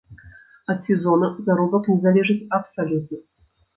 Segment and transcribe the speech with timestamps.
[0.73, 3.17] Ад сезона заробак не залежыць абсалютна.